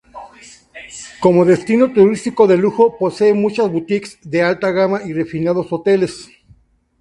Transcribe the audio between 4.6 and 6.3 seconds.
gama y refinados hoteles.